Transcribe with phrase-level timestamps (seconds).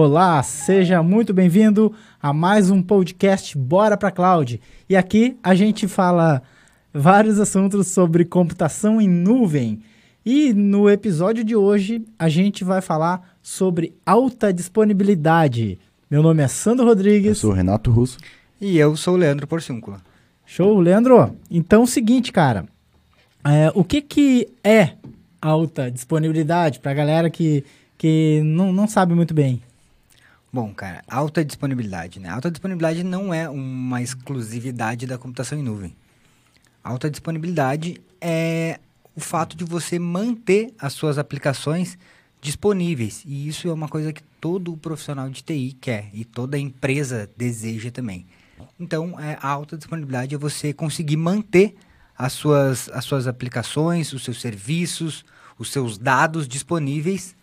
[0.00, 1.92] Olá, seja muito bem-vindo
[2.22, 4.60] a mais um podcast Bora para Cloud.
[4.88, 6.40] E aqui a gente fala
[6.94, 9.82] vários assuntos sobre computação em nuvem.
[10.24, 15.80] E no episódio de hoje a gente vai falar sobre alta disponibilidade.
[16.08, 17.30] Meu nome é Sandro Rodrigues.
[17.30, 18.18] Eu sou o Renato Russo.
[18.60, 20.00] E eu sou o Leandro Porciúncula.
[20.46, 21.36] Show, Leandro.
[21.50, 22.66] Então, é o seguinte, cara.
[23.44, 24.92] É, o que, que é
[25.42, 27.64] alta disponibilidade para a galera que,
[27.98, 29.60] que não, não sabe muito bem?
[30.50, 32.30] Bom, cara, alta disponibilidade, né?
[32.30, 35.94] Alta disponibilidade não é uma exclusividade da computação em nuvem.
[36.82, 38.80] Alta disponibilidade é
[39.14, 41.98] o fato de você manter as suas aplicações
[42.40, 43.22] disponíveis.
[43.26, 47.90] E isso é uma coisa que todo profissional de TI quer e toda empresa deseja
[47.90, 48.26] também.
[48.80, 51.76] Então, é, a alta disponibilidade é você conseguir manter
[52.16, 55.24] as suas, as suas aplicações, os seus serviços,
[55.58, 57.36] os seus dados disponíveis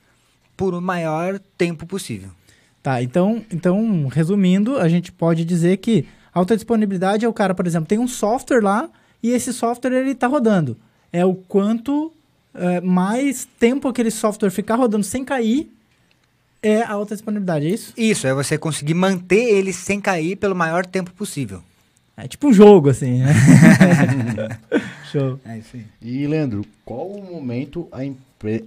[0.57, 2.31] por o maior tempo possível.
[2.85, 7.65] Tá, então, então, resumindo, a gente pode dizer que alta disponibilidade é o cara, por
[7.65, 8.87] exemplo, tem um software lá
[9.23, 10.77] e esse software ele está rodando.
[11.11, 12.13] É o quanto
[12.53, 15.67] é, mais tempo aquele software ficar rodando sem cair
[16.61, 17.91] é a alta disponibilidade, é isso?
[17.97, 21.63] Isso, é você conseguir manter ele sem cair pelo maior tempo possível.
[22.15, 23.33] É tipo um jogo, assim, né?
[25.11, 25.39] Show.
[25.43, 25.85] É isso aí.
[26.03, 28.65] E, Leandro, qual o momento a empresa...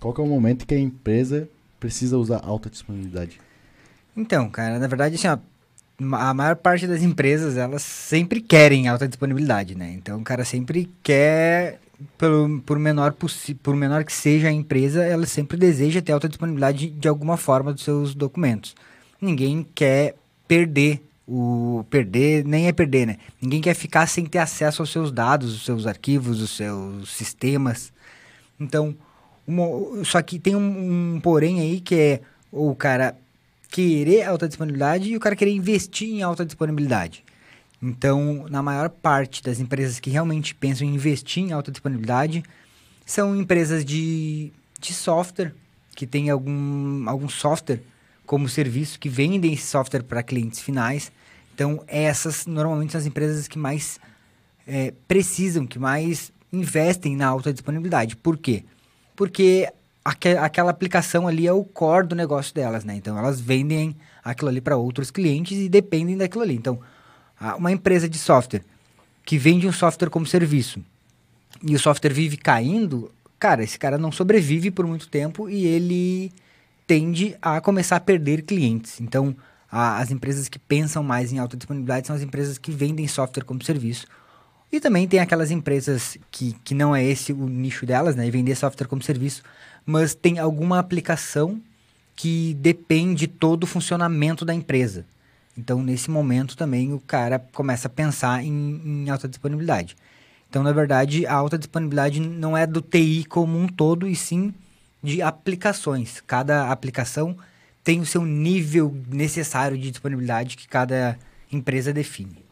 [0.00, 1.48] Qual que é o momento que a empresa
[1.86, 3.40] precisa usar alta disponibilidade?
[4.16, 5.38] Então, cara, na verdade, assim, ó,
[6.16, 9.92] a maior parte das empresas, elas sempre querem alta disponibilidade, né?
[9.92, 11.78] Então, o cara sempre quer,
[12.18, 13.14] pelo, por, menor
[13.62, 17.36] por menor que seja a empresa, ela sempre deseja ter alta disponibilidade de, de alguma
[17.36, 18.74] forma dos seus documentos.
[19.20, 20.16] Ninguém quer
[20.48, 23.16] perder o perder nem é perder, né?
[23.40, 27.92] Ninguém quer ficar sem ter acesso aos seus dados, os seus arquivos, os seus sistemas.
[28.60, 28.96] Então,
[29.46, 33.16] uma, só que tem um, um, porém aí que é o cara
[33.70, 37.24] querer alta disponibilidade e o cara querer investir em alta disponibilidade.
[37.82, 42.42] Então, na maior parte das empresas que realmente pensam em investir em alta disponibilidade,
[43.04, 44.50] são empresas de,
[44.80, 45.54] de software,
[45.94, 47.80] que tem algum, algum software
[48.24, 51.12] como serviço, que vendem esse software para clientes finais.
[51.54, 54.00] Então, essas normalmente são as empresas que mais
[54.66, 58.16] é, precisam, que mais investem na alta disponibilidade.
[58.16, 58.64] Por quê?
[59.16, 59.68] Porque
[60.04, 62.94] aque, aquela aplicação ali é o core do negócio delas, né?
[62.94, 66.54] Então elas vendem aquilo ali para outros clientes e dependem daquilo ali.
[66.54, 66.78] Então,
[67.56, 68.62] uma empresa de software
[69.24, 70.80] que vende um software como serviço
[71.62, 76.32] e o software vive caindo, cara, esse cara não sobrevive por muito tempo e ele
[76.86, 79.00] tende a começar a perder clientes.
[79.00, 79.34] Então,
[79.70, 83.44] a, as empresas que pensam mais em alta disponibilidade são as empresas que vendem software
[83.44, 84.06] como serviço
[84.70, 88.26] e também tem aquelas empresas que, que não é esse o nicho delas, né?
[88.26, 89.42] E vender software como serviço,
[89.84, 91.60] mas tem alguma aplicação
[92.14, 95.04] que depende todo o funcionamento da empresa.
[95.56, 99.96] Então, nesse momento também o cara começa a pensar em, em alta disponibilidade.
[100.48, 104.54] Então, na verdade, a alta disponibilidade não é do TI como um todo, e sim
[105.02, 106.22] de aplicações.
[106.26, 107.36] Cada aplicação
[107.84, 111.18] tem o seu nível necessário de disponibilidade que cada
[111.52, 112.44] empresa define.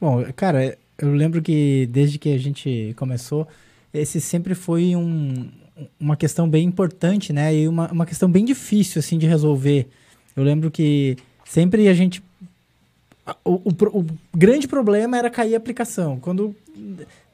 [0.00, 3.46] Bom, cara, eu lembro que desde que a gente começou,
[3.92, 5.48] esse sempre foi um,
[5.98, 7.54] uma questão bem importante, né?
[7.54, 9.88] E uma, uma questão bem difícil, assim, de resolver.
[10.36, 12.22] Eu lembro que sempre a gente...
[13.44, 14.06] O, o, o
[14.36, 16.18] grande problema era cair a aplicação.
[16.18, 16.54] Quando...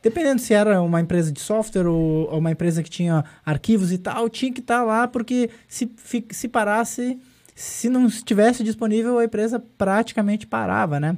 [0.02, 3.98] Dependendo se era uma empresa de software ou, ou uma empresa que tinha arquivos e
[3.98, 5.90] tal, tinha que estar tá lá, porque se,
[6.30, 7.18] se parasse,
[7.54, 11.16] se não estivesse disponível, a empresa praticamente parava, né?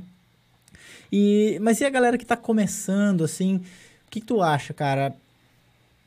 [1.12, 5.14] E, mas e a galera que está começando, assim, o que, que, tu acha, cara?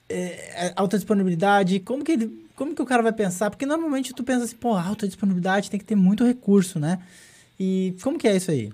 [0.10, 3.50] É, é, alta disponibilidade, como que, ele, como que o cara vai pensar?
[3.50, 7.00] Porque normalmente tu pensa assim, pô, alta disponibilidade tem que ter muito recurso, né?
[7.60, 8.72] E como que é isso aí?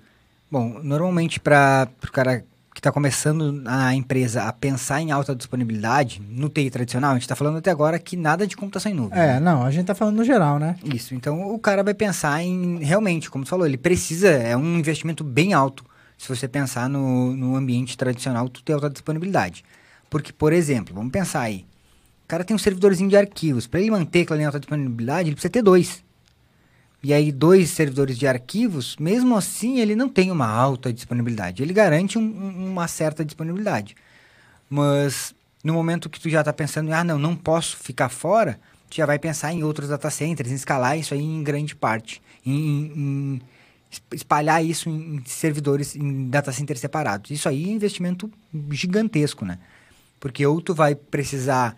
[0.50, 2.44] Bom, normalmente para o cara
[2.78, 7.22] que está começando a empresa a pensar em alta disponibilidade, no TI tradicional, a gente
[7.22, 9.18] está falando até agora que nada de computação em nuvem.
[9.18, 9.40] É, né?
[9.40, 10.76] não, a gente está falando no geral, né?
[10.84, 14.78] Isso, então o cara vai pensar em, realmente, como tu falou, ele precisa, é um
[14.78, 15.84] investimento bem alto
[16.18, 19.64] se você pensar no, no ambiente tradicional, tu tem alta disponibilidade.
[20.10, 21.64] Porque, por exemplo, vamos pensar aí.
[22.24, 23.66] O cara tem um servidorzinho de arquivos.
[23.66, 26.04] Para ele manter aquela alta disponibilidade, ele precisa ter dois.
[27.02, 31.62] E aí, dois servidores de arquivos, mesmo assim, ele não tem uma alta disponibilidade.
[31.62, 33.94] Ele garante um, uma certa disponibilidade.
[34.68, 35.32] Mas
[35.62, 38.58] no momento que tu já está pensando, ah, não, não posso ficar fora,
[38.90, 42.20] tu já vai pensar em outros data centers, em escalar isso aí em grande parte.
[42.44, 43.42] Em, em,
[44.12, 47.30] espalhar isso em servidores, em data centers separados.
[47.30, 48.30] Isso aí é investimento
[48.70, 49.58] gigantesco, né?
[50.20, 51.76] Porque ou tu vai precisar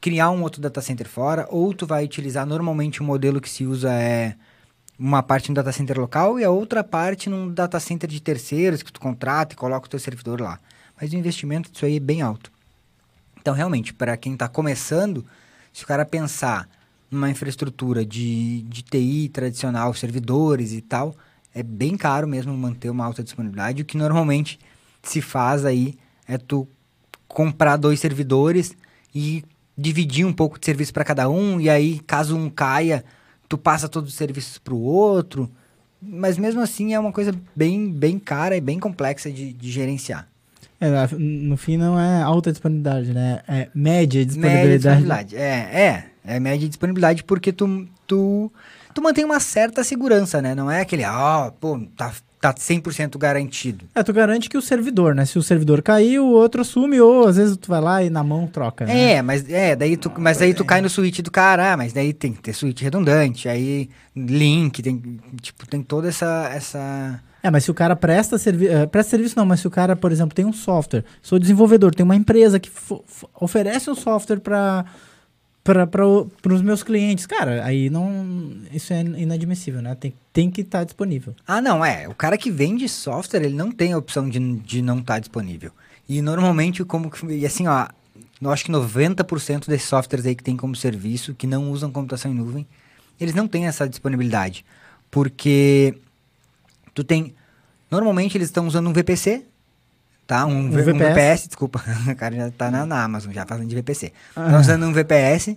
[0.00, 3.64] criar um outro data center fora, ou tu vai utilizar normalmente o modelo que se
[3.64, 4.34] usa é
[4.98, 8.82] uma parte no data center local e a outra parte num data center de terceiros
[8.82, 10.60] que tu contrata e coloca o teu servidor lá.
[11.00, 12.52] Mas o investimento disso aí é bem alto.
[13.40, 15.24] Então, realmente, para quem está começando,
[15.72, 16.68] se o cara pensar
[17.14, 21.14] numa infraestrutura de, de TI tradicional, servidores e tal,
[21.54, 23.82] é bem caro mesmo manter uma alta disponibilidade.
[23.82, 24.58] O que normalmente
[25.02, 25.94] se faz aí
[26.26, 26.68] é tu
[27.28, 28.76] comprar dois servidores
[29.14, 29.44] e
[29.76, 33.04] dividir um pouco de serviço para cada um, e aí, caso um caia,
[33.48, 35.50] tu passa todos os serviços para o outro.
[36.00, 40.28] Mas mesmo assim é uma coisa bem, bem cara e bem complexa de, de gerenciar.
[40.80, 43.40] É, no fim não é alta disponibilidade, né?
[43.48, 44.68] É média disponibilidade.
[44.68, 45.36] Média disponibilidade.
[45.36, 46.13] É, é.
[46.24, 48.50] É média disponibilidade porque tu, tu,
[48.94, 50.54] tu mantém uma certa segurança, né?
[50.54, 53.86] Não é aquele, ó, oh, pô, tá, tá 100% garantido.
[53.94, 55.24] É, tu garante que o servidor, né?
[55.24, 58.22] Se o servidor cair, o outro assume, ou às vezes tu vai lá e na
[58.22, 59.12] mão troca, né?
[59.12, 61.92] É, mas, é, daí tu, mas aí tu cai no switch do cara, ah, mas
[61.92, 66.50] daí tem que ter switch redundante, aí link, tem, tipo, tem toda essa...
[66.54, 67.20] essa...
[67.42, 69.94] É, mas se o cara presta, servi uh, presta serviço, não, mas se o cara,
[69.94, 72.70] por exemplo, tem um software, sou desenvolvedor, tem uma empresa que
[73.38, 74.84] oferece um software para
[75.64, 77.24] para os meus clientes.
[77.24, 78.52] Cara, aí não.
[78.70, 79.94] Isso é inadmissível, né?
[79.94, 81.34] Tem, tem que estar tá disponível.
[81.46, 82.06] Ah, não, é.
[82.06, 85.20] O cara que vende software, ele não tem a opção de, de não estar tá
[85.20, 85.72] disponível.
[86.06, 87.10] E normalmente, como.
[87.30, 87.88] E assim, ó.
[88.42, 92.30] Eu acho que 90% desses softwares aí que tem como serviço, que não usam computação
[92.30, 92.66] em nuvem,
[93.18, 94.66] eles não têm essa disponibilidade.
[95.10, 95.94] Porque
[96.92, 97.34] tu tem.
[97.90, 99.46] Normalmente eles estão usando um VPC,
[100.26, 100.46] tá?
[100.46, 100.94] Um, um, VPS.
[100.94, 101.46] um VPS.
[101.48, 101.84] desculpa.
[102.10, 104.12] O cara já tá na, na Amazon, já falando de VPC.
[104.34, 104.44] Ah.
[104.44, 105.56] Estão usando um VPS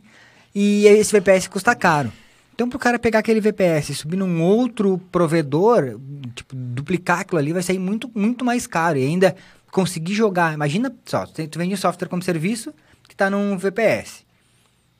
[0.53, 2.11] e esse VPS custa caro.
[2.53, 5.99] Então, para o cara pegar aquele VPS e subir num outro provedor,
[6.33, 8.97] tipo, duplicar aquilo ali, vai sair muito, muito mais caro.
[8.97, 9.35] E ainda
[9.71, 10.55] conseguir jogar.
[10.55, 12.73] Imagina só, tu vende software como serviço
[13.07, 14.25] que está num VPS.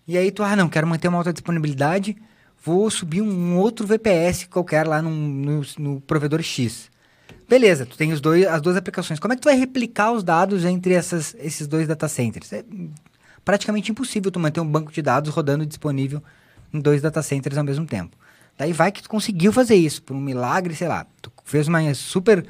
[0.08, 2.16] E aí tu, ah, não, quero manter uma alta disponibilidade,
[2.64, 6.92] vou subir um outro VPS qualquer lá num, no, no provedor X.
[7.48, 9.20] Beleza, tu tem os dois, as duas aplicações.
[9.20, 12.52] Como é que tu vai replicar os dados entre essas, esses dois data centers?
[12.52, 12.64] É
[13.46, 16.22] praticamente impossível tu manter um banco de dados rodando disponível
[16.74, 18.18] em dois data centers ao mesmo tempo.
[18.58, 21.06] Daí vai que tu conseguiu fazer isso, por um milagre, sei lá.
[21.22, 22.46] Tu fez uma super.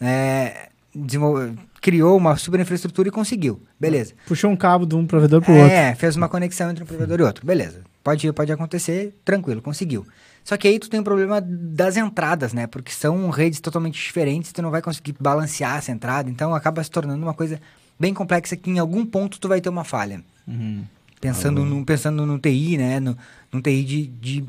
[0.00, 0.68] É,
[1.80, 3.60] criou uma super infraestrutura e conseguiu.
[3.78, 4.14] Beleza.
[4.26, 5.76] Puxou um cabo de um provedor para o é, outro.
[5.76, 7.44] É, fez uma conexão entre um provedor e outro.
[7.44, 7.82] Beleza.
[8.08, 10.06] Pode, pode acontecer, tranquilo, conseguiu.
[10.42, 12.66] Só que aí tu tem o problema das entradas, né?
[12.66, 16.90] Porque são redes totalmente diferentes, tu não vai conseguir balancear essa entrada, então acaba se
[16.90, 17.60] tornando uma coisa
[18.00, 20.24] bem complexa que em algum ponto tu vai ter uma falha.
[20.46, 20.84] Uhum.
[21.20, 22.98] Pensando, no, pensando no TI, né?
[22.98, 23.14] No,
[23.52, 24.44] no TI de, de,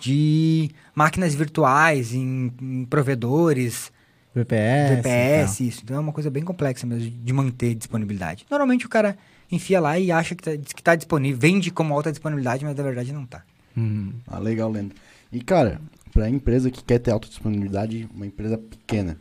[0.00, 3.92] de máquinas virtuais, em, em provedores,
[4.34, 4.96] VPS.
[4.96, 5.80] VPS, isso.
[5.84, 8.46] Então é uma coisa bem complexa mesmo de manter disponibilidade.
[8.50, 9.18] Normalmente o cara
[9.50, 12.82] enfia lá e acha que está que tá disponível, vende como alta disponibilidade, mas na
[12.82, 13.44] verdade não está.
[13.76, 14.12] Hum.
[14.26, 14.94] Ah, legal, Lendo.
[15.32, 15.80] E, cara,
[16.12, 19.20] para empresa que quer ter alta disponibilidade, uma empresa pequena,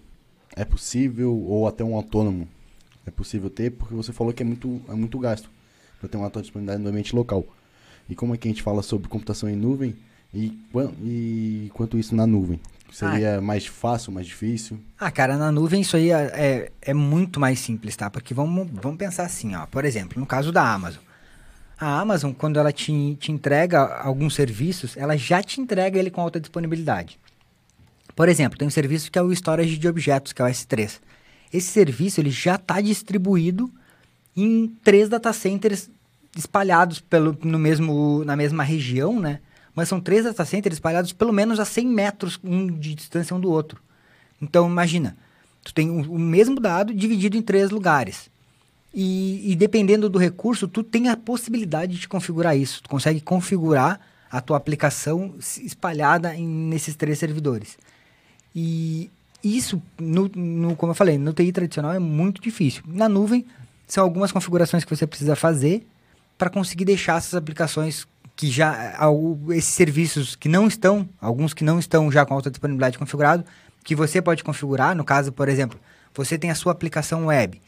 [0.55, 2.47] é possível, ou até um autônomo,
[3.05, 5.49] é possível ter, porque você falou que é muito, é muito gasto
[5.99, 7.45] para ter uma alta disponibilidade no ambiente local.
[8.09, 9.95] E como é que a gente fala sobre computação em nuvem,
[10.33, 10.57] e,
[11.03, 12.59] e quanto isso na nuvem?
[12.95, 14.79] Seria ah, mais fácil, mais difícil?
[14.97, 18.09] Ah, cara, na nuvem isso aí é, é, é, muito mais simples, tá?
[18.09, 19.65] Porque vamos, vamos pensar assim, ó.
[19.65, 21.03] Por exemplo, no caso da Amazon.
[21.77, 26.21] A Amazon, quando ela te, te entrega alguns serviços, ela já te entrega ele com
[26.21, 27.19] alta disponibilidade.
[28.15, 31.01] Por exemplo, tem um serviço que é o Storage de Objetos, que é o S3.
[31.51, 33.69] Esse serviço ele já está distribuído
[34.37, 35.89] em três data centers
[36.33, 39.41] espalhados pelo, no mesmo, na mesma região, né?
[39.75, 43.39] Mas são três data centers espalhados pelo menos a 100 metros um de distância um
[43.39, 43.81] do outro.
[44.41, 45.17] Então, imagina,
[45.63, 48.29] tu tem o, o mesmo dado dividido em três lugares.
[48.93, 52.81] E, e, dependendo do recurso, tu tem a possibilidade de configurar isso.
[52.81, 53.99] Tu consegue configurar
[54.31, 57.77] a tua aplicação espalhada em, nesses três servidores.
[58.55, 59.09] E
[59.43, 62.83] isso, no, no, como eu falei, no TI tradicional é muito difícil.
[62.87, 63.45] Na nuvem,
[63.85, 65.85] são algumas configurações que você precisa fazer
[66.37, 68.97] para conseguir deixar essas aplicações que já
[69.51, 73.45] esses serviços que não estão, alguns que não estão já com alta disponibilidade configurado,
[73.83, 75.79] que você pode configurar, no caso, por exemplo,
[76.13, 77.61] você tem a sua aplicação web.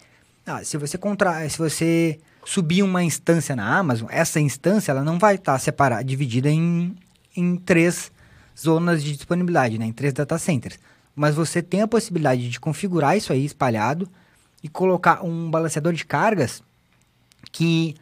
[0.45, 1.47] Ah, se você contra...
[1.49, 6.03] se você subir uma instância na Amazon, essa instância ela não vai estar tá separada,
[6.03, 6.95] dividida em,
[7.35, 8.11] em três
[8.57, 9.85] zonas de disponibilidade, né?
[9.85, 10.79] em três data centers.
[11.15, 14.09] Mas você tem a possibilidade de configurar isso aí espalhado
[14.63, 16.63] e colocar um balanceador de cargas
[17.51, 17.95] que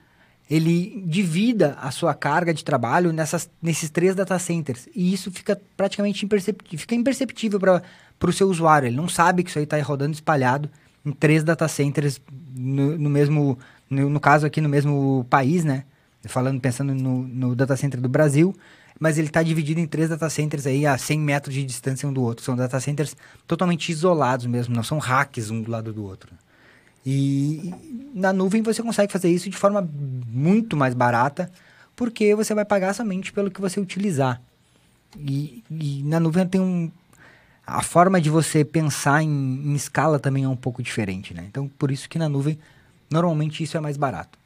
[0.49, 4.87] ele divida a sua carga de trabalho nessas, nesses três data centers.
[4.95, 7.81] E isso fica praticamente imperceptível, fica imperceptível para
[8.23, 8.87] o seu usuário.
[8.87, 10.69] Ele não sabe que isso aí está rodando espalhado
[11.03, 12.21] em três data centers
[12.55, 13.57] no, no mesmo,
[13.89, 15.83] no, no, caso aqui no mesmo país, né?
[16.27, 18.55] falando, pensando no, no data center do Brasil,
[18.99, 22.13] mas ele está dividido em três data centers aí a 100 metros de distância um
[22.13, 22.45] do outro.
[22.45, 26.31] São data centers totalmente isolados mesmo, não são racks um do lado do outro.
[27.05, 27.74] E
[28.13, 29.88] na nuvem você consegue fazer isso de forma
[30.27, 31.51] muito mais barata,
[31.95, 34.41] porque você vai pagar somente pelo que você utilizar.
[35.17, 36.91] E, e na nuvem tem um.
[37.65, 41.45] A forma de você pensar em, em escala também é um pouco diferente, né?
[41.47, 42.59] Então, por isso que na nuvem,
[43.09, 44.38] normalmente isso é mais barato.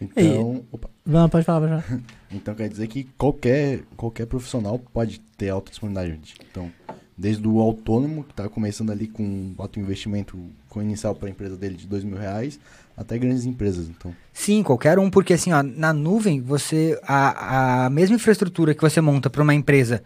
[0.00, 0.88] Então, opa.
[1.04, 2.00] Não, pode falar, pode falar.
[2.30, 6.34] Então quer dizer que qualquer, qualquer profissional pode ter alta disponibilidade.
[6.50, 6.70] Então,
[7.18, 11.56] desde o autônomo, que está começando ali com alto investimento com inicial para a empresa
[11.56, 12.60] dele de dois mil reais,
[12.96, 13.88] até grandes empresas.
[13.88, 18.80] Então, Sim, qualquer um, porque assim, ó, na nuvem, você a, a mesma infraestrutura que
[18.80, 20.02] você monta para uma empresa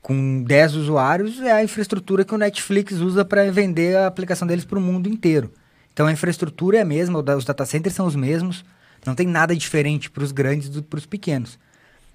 [0.00, 4.64] com 10 usuários é a infraestrutura que o Netflix usa para vender a aplicação deles
[4.64, 5.50] para o mundo inteiro.
[5.92, 8.64] Então a infraestrutura é a mesma, os data centers são os mesmos,
[9.06, 11.58] não tem nada diferente para os grandes do para os pequenos.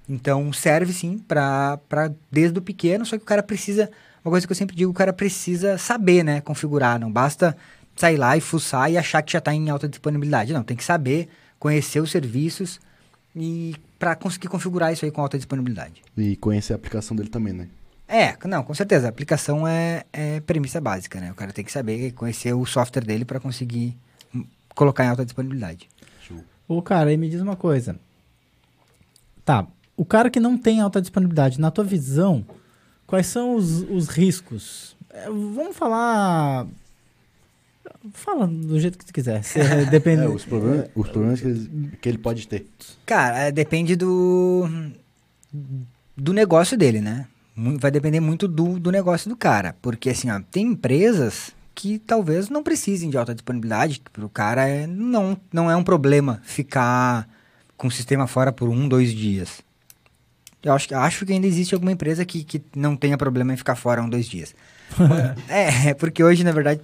[0.08, 1.80] Então serve sim para
[2.32, 3.90] desde o pequeno, só que o cara precisa,
[4.24, 7.56] uma coisa que eu sempre digo, o cara precisa saber, né, configurar, não basta
[7.96, 10.54] sair lá e fuçar e achar que já está em alta disponibilidade.
[10.54, 12.80] Não, tem que saber, conhecer os serviços
[13.36, 16.02] e para conseguir configurar isso aí com alta disponibilidade.
[16.18, 17.68] e conhecer a aplicação dele também, né?
[18.08, 19.06] É, não, com certeza.
[19.06, 21.32] A aplicação é, é premissa básica, né?
[21.32, 23.96] O cara tem que saber conhecer o software dele para conseguir
[24.34, 25.88] hum, colocar em alta disponibilidade.
[26.22, 26.44] Show.
[26.68, 28.00] Ô, cara, aí me diz uma coisa.
[29.46, 32.46] Tá, o cara que não tem alta disponibilidade, na tua visão,
[33.10, 34.96] quais são os, os riscos?
[35.10, 36.68] É, vamos falar.
[38.14, 39.44] Fala do jeito que tu quiser.
[39.44, 40.22] Se, depende.
[40.22, 42.66] É, os problemas, os problemas que, ele, que ele pode ter.
[43.06, 44.70] Cara, é, depende do
[46.16, 47.28] do negócio dele, né?
[47.56, 49.76] Vai depender muito do, do negócio do cara.
[49.82, 54.68] Porque, assim, ó, tem empresas que talvez não precisem de alta disponibilidade, que pro cara
[54.68, 57.28] é, não, não é um problema ficar
[57.76, 59.62] com o sistema fora por um, dois dias.
[60.64, 63.58] Eu acho, que- acho que ainda existe alguma empresa que, que não tenha problema em
[63.58, 64.54] ficar fora um, dois dias.
[65.48, 66.82] é, porque hoje, na verdade,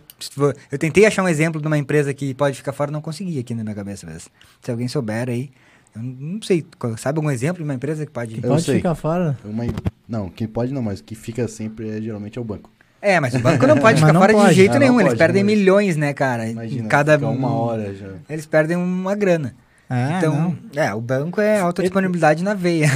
[0.72, 3.54] eu tentei achar um exemplo de uma empresa que pode ficar fora, não consegui aqui
[3.54, 4.08] na minha cabeça.
[4.10, 4.30] Mas
[4.62, 5.50] se alguém souber aí,
[5.96, 6.66] eu não sei,
[6.98, 8.36] sabe algum exemplo de uma empresa que pode...
[8.42, 8.76] Eu Pode sei.
[8.78, 9.38] ficar fora.
[9.44, 9.66] Uma,
[10.08, 12.70] não, quem pode não, mas o que fica sempre é, geralmente é o banco.
[13.02, 14.50] É, mas o banco não pode Mas ficar não fora pode.
[14.50, 15.60] de jeito É, não nenhum, eles pode, perdem não pode.
[15.60, 16.48] milhões, né, cara?
[16.50, 18.08] Imagina, em cada fica uma hora já.
[18.30, 19.54] Eles perdem uma grana.
[19.90, 20.82] É, então, não.
[20.84, 22.88] é, o banco é alta disponibilidade na veia.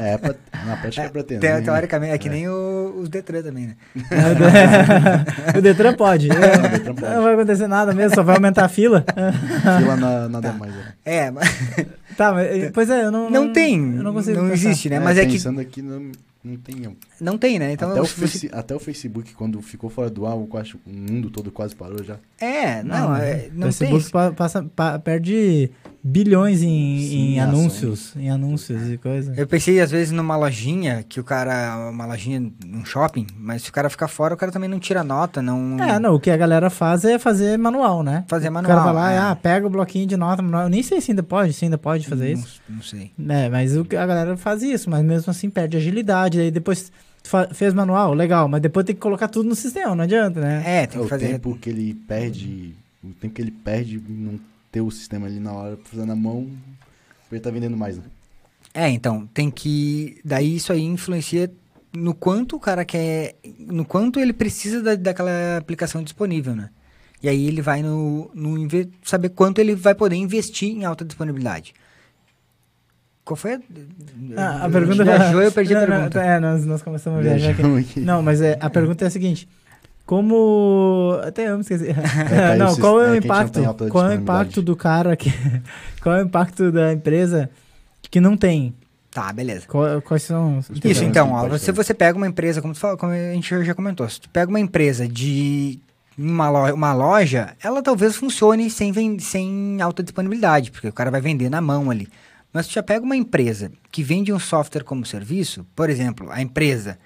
[0.00, 1.60] É, pra, na prática é pra ter, Te- né?
[1.60, 3.76] Teoricamente, é que nem o- os Detran também, né?
[5.56, 6.28] o Detran pode.
[6.32, 7.14] o Detran pode.
[7.14, 9.04] Não vai acontecer nada mesmo, só vai aumentar a fila.
[9.78, 10.72] Fila na, nada mais.
[10.74, 10.92] né?
[11.04, 11.48] É, mas
[12.16, 13.28] Tá, mas, pois é, eu não.
[13.30, 14.40] não tem, Eu não consigo.
[14.40, 14.52] pensar.
[14.54, 14.96] existe, né?
[14.96, 16.10] É, Mas é que pensando aqui, não,
[16.42, 16.96] não tem.
[17.20, 17.72] não tem, né?
[17.72, 20.90] Então, até, o face- até o Facebook, quando ficou fora do ar, o, quase- o
[20.90, 22.16] mundo todo quase parou já.
[22.40, 23.90] É, não, é, não o tem.
[23.90, 25.70] Facebook passa, pa- perde
[26.08, 27.54] bilhões em, Sim, em ações.
[27.58, 29.34] anúncios, em anúncios e coisa.
[29.36, 31.90] Eu pensei, às vezes, numa lojinha, que o cara.
[31.90, 35.02] Uma lojinha num shopping, mas se o cara ficar fora, o cara também não tira
[35.02, 35.76] nota, não.
[35.82, 38.24] É, não, o que a galera faz é fazer manual, né?
[38.28, 38.72] Fazer O manual.
[38.78, 39.18] cara vai lá, é.
[39.18, 40.62] ah, pega o bloquinho de nota manual.
[40.64, 42.60] Eu nem sei se ainda pode, se ainda pode fazer não, isso.
[42.68, 43.10] Não sei.
[43.28, 46.38] É, mas o, que- a galera faz isso, mas mesmo assim perde agilidade.
[46.40, 46.92] Aí depois
[47.52, 50.62] fez manual, legal, mas depois tem que colocar tudo no sistema, não adianta, né?
[50.64, 51.26] É, tem É, que o fazer.
[51.26, 52.76] tempo que ele perde.
[53.02, 54.38] O tempo que ele perde não
[54.76, 56.50] ter o sistema ali na hora, fazer na mão,
[57.32, 58.04] ele tá vendendo mais, né?
[58.74, 60.20] É, então, tem que.
[60.22, 61.50] Daí isso aí influencia
[61.96, 63.36] no quanto o cara quer.
[63.58, 66.68] No quanto ele precisa da, daquela aplicação disponível, né?
[67.22, 68.68] E aí ele vai no, no
[69.02, 71.72] saber quanto ele vai poder investir em alta disponibilidade.
[73.24, 73.60] Qual foi a.
[74.36, 76.22] Ah, a pergunta viajou eu perdi a Não, não, pergunta.
[76.22, 77.62] é, nós, nós começamos a viajar aqui.
[77.80, 78.00] Aqui.
[78.00, 79.48] Não, mas é, a pergunta é a seguinte:
[80.06, 81.18] como.
[81.24, 81.86] Até eu me esqueci.
[81.92, 83.60] caiu não, o qual é o é não impacto?
[83.90, 85.30] Qual é o impacto do cara que.
[86.00, 87.50] Qual é o impacto da empresa
[88.08, 88.72] que não tem?
[89.10, 89.66] Tá, beleza.
[89.66, 90.70] Qual- quais são os.
[90.84, 91.72] Isso, então, ó, se ter.
[91.72, 94.48] você pega uma empresa, como, tu fala, como a gente já comentou, se tu pega
[94.48, 95.80] uma empresa de
[96.16, 101.20] uma loja, uma loja ela talvez funcione sem, sem alta disponibilidade, porque o cara vai
[101.20, 102.08] vender na mão ali.
[102.52, 106.40] Mas tu já pega uma empresa que vende um software como serviço, por exemplo, a
[106.40, 106.96] empresa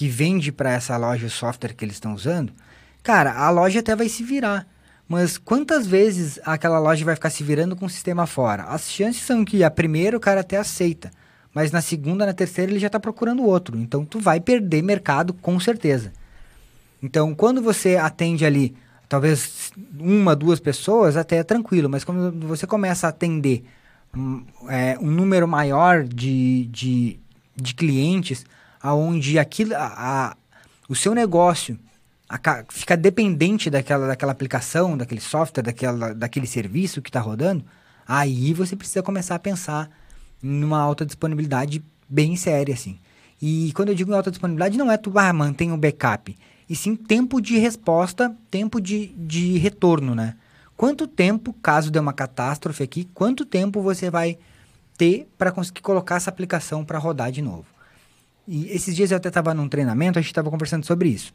[0.00, 2.54] que vende para essa loja o software que eles estão usando,
[3.02, 4.66] cara, a loja até vai se virar.
[5.06, 8.62] Mas quantas vezes aquela loja vai ficar se virando com o sistema fora?
[8.62, 11.10] As chances são que a primeira o cara até aceita,
[11.52, 13.76] mas na segunda, na terceira ele já está procurando outro.
[13.76, 16.14] Então tu vai perder mercado com certeza.
[17.02, 18.74] Então quando você atende ali,
[19.06, 23.64] talvez uma, duas pessoas, até é tranquilo, mas quando você começa a atender
[24.16, 27.20] um, é, um número maior de, de,
[27.54, 28.46] de clientes,
[28.82, 29.86] aonde aquilo, a,
[30.30, 30.36] a-
[30.88, 31.78] o seu negócio
[32.28, 37.64] aca- fica dependente daquela, daquela aplicação, daquele software, daquela, daquele serviço que está rodando,
[38.06, 39.90] aí você precisa começar a pensar
[40.42, 42.98] numa alta disponibilidade bem séria, assim.
[43.40, 46.36] E quando eu digo alta disponibilidade, não é tu, ah, mantém um backup.
[46.68, 50.36] E sim tempo de resposta, tempo de, de retorno, né?
[50.76, 54.38] Quanto tempo, caso dê uma catástrofe aqui, quanto tempo você vai
[54.96, 57.66] ter para conseguir colocar essa aplicação para rodar de novo?
[58.52, 61.32] E esses dias eu até estava num treinamento, a gente estava conversando sobre isso.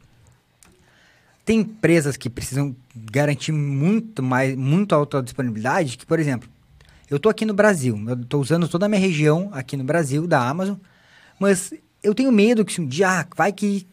[1.46, 6.46] Tem empresas que precisam garantir muito mais, muito alta disponibilidade, que, por exemplo,
[7.08, 10.26] eu estou aqui no Brasil, eu estou usando toda a minha região aqui no Brasil,
[10.26, 10.76] da Amazon,
[11.40, 13.86] mas eu tenho medo que se um dia ah, vai que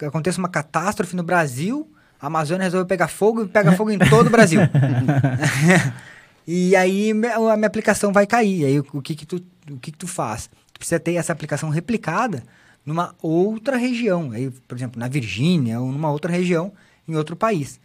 [0.00, 1.86] aconteça uma catástrofe no Brasil,
[2.18, 4.60] a Amazônia resolve pegar fogo e pega fogo em todo o Brasil.
[6.48, 8.64] e aí a minha aplicação vai cair.
[8.64, 10.48] Aí o que que tu, o que que tu faz?
[10.84, 12.42] Precisa ter essa aplicação replicada
[12.84, 16.74] numa outra região, aí, por exemplo, na Virgínia ou numa outra região
[17.08, 17.80] em outro país.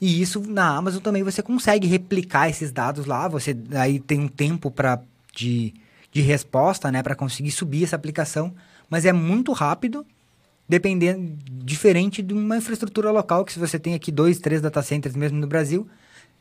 [0.00, 4.28] E isso na Amazon também você consegue replicar esses dados lá, você aí tem um
[4.28, 4.98] tempo para
[5.34, 5.74] de,
[6.10, 8.54] de resposta, né, para conseguir subir essa aplicação,
[8.88, 10.06] mas é muito rápido,
[10.66, 15.14] dependendo diferente de uma infraestrutura local que se você tem aqui dois, três data centers
[15.14, 15.86] mesmo no Brasil,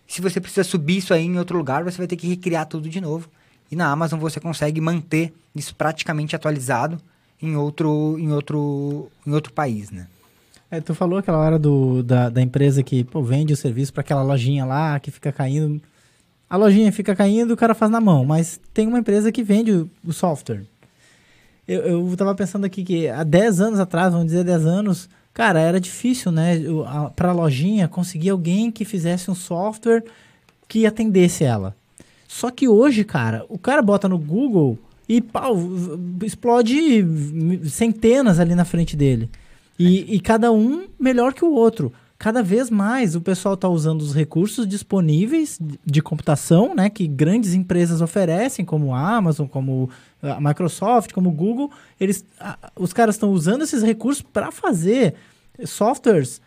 [0.08, 2.88] se você precisa subir isso aí em outro lugar, você vai ter que recriar tudo
[2.88, 3.30] de novo.
[3.72, 6.98] E na Amazon você consegue manter isso praticamente atualizado
[7.42, 10.08] em outro, em outro, em outro país, né?
[10.70, 14.02] É, tu falou aquela hora do, da, da empresa que pô, vende o serviço para
[14.02, 15.82] aquela lojinha lá que fica caindo.
[16.50, 19.72] A lojinha fica caindo, o cara faz na mão, mas tem uma empresa que vende
[19.72, 20.64] o, o software.
[21.68, 25.60] Eu, eu tava pensando aqui que há 10 anos atrás, vamos dizer 10 anos, cara,
[25.60, 26.58] era difícil, né,
[27.16, 30.04] para a lojinha conseguir alguém que fizesse um software
[30.68, 31.76] que atendesse ela.
[32.32, 35.54] Só que hoje, cara, o cara bota no Google e pau,
[36.24, 37.06] explode
[37.70, 39.30] centenas ali na frente dele.
[39.78, 41.92] E, e cada um melhor que o outro.
[42.18, 47.54] Cada vez mais o pessoal está usando os recursos disponíveis de computação, né, que grandes
[47.54, 49.90] empresas oferecem, como a Amazon, como
[50.22, 51.70] a Microsoft, como o Google.
[52.00, 52.26] Eles,
[52.80, 55.16] os caras estão usando esses recursos para fazer
[55.66, 56.40] softwares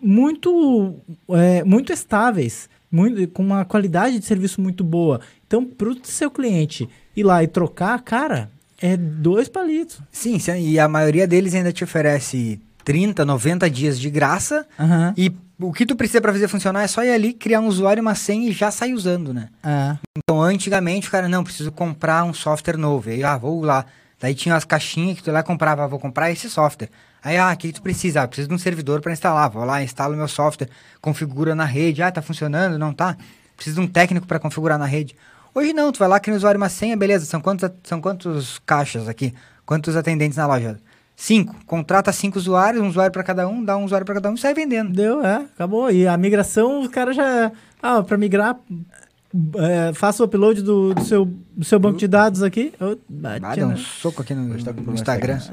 [0.00, 0.94] muito,
[1.30, 5.20] é, muito estáveis, muito, com uma qualidade de serviço muito boa.
[5.46, 8.50] Então, para o seu cliente ir lá e trocar, cara,
[8.80, 9.98] é dois palitos.
[10.12, 14.66] Sim, e a maioria deles ainda te oferece 30, 90 dias de graça.
[14.78, 15.14] Uhum.
[15.16, 18.02] E o que tu precisa para fazer funcionar é só ir ali, criar um usuário,
[18.02, 19.48] uma senha e já sair usando, né?
[19.62, 19.96] É.
[20.18, 23.08] Então, antigamente, o cara, não, preciso comprar um software novo.
[23.08, 23.86] Aí, ah, vou lá.
[24.20, 26.90] Daí tinha as caixinhas que tu lá comprava, ah, vou comprar esse software.
[27.22, 28.22] Aí, ah, que tu precisa?
[28.22, 29.48] Ah, preciso de um servidor para instalar.
[29.50, 30.68] Vou lá, instalo meu software,
[31.00, 32.02] configura na rede.
[32.02, 32.78] Ah, tá funcionando?
[32.78, 33.16] Não tá?
[33.54, 35.16] Preciso de um técnico para configurar na rede.
[35.54, 38.58] Hoje não, tu vai lá, cria um usuário uma senha, beleza, são quantos, são quantos
[38.64, 39.34] caixas aqui?
[39.66, 40.80] Quantos atendentes na loja?
[41.14, 41.54] Cinco.
[41.66, 44.38] Contrata cinco usuários, um usuário para cada um, dá um usuário para cada um e
[44.38, 44.92] sai vendendo.
[44.92, 45.90] Deu, é, acabou.
[45.90, 47.52] E a migração, os caras já.
[47.82, 48.56] Ah, para migrar,
[49.56, 52.72] é, faça o upload do, do, seu, do seu banco de dados aqui.
[52.80, 55.38] Oh, bate, ah, um soco aqui no, tá no Instagram.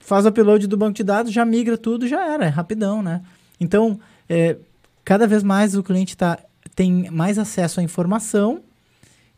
[0.00, 3.22] Faz o upload do banco de dados, já migra tudo, já era, é rapidão, né?
[3.58, 4.56] Então, é,
[5.04, 6.38] cada vez mais o cliente tá,
[6.74, 8.60] tem mais acesso à informação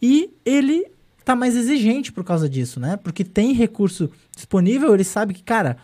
[0.01, 0.87] e ele
[1.25, 2.97] tá mais exigente por causa disso, né?
[2.97, 5.79] Porque tem recurso disponível, ele sabe que, cara,